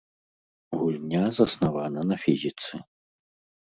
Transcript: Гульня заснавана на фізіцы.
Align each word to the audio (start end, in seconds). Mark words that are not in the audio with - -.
Гульня 0.79 1.23
заснавана 1.41 2.09
на 2.09 2.21
фізіцы. 2.27 2.85